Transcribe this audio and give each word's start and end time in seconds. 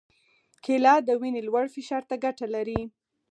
کېله 0.63 0.93
د 1.07 1.09
وینې 1.21 1.41
لوړ 1.47 1.65
فشار 1.75 2.03
ته 2.09 2.15
ګټه 2.25 2.47
لري. 2.55 2.81